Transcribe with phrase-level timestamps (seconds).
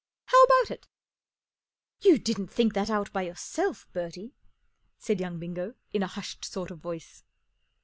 [0.25, 0.87] How about it?"
[2.01, 3.21] 44 You didn't think that out by.
[3.21, 4.33] yourself, Bertie?"
[4.97, 7.23] said young Bingo, in a hushed sort of voice.